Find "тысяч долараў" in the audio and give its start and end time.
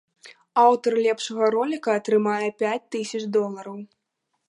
2.97-3.77